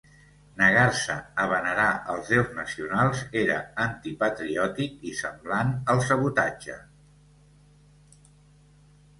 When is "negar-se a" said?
0.59-1.43